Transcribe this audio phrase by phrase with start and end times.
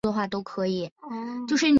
[0.03, 1.47] 本期刊的专业领域包含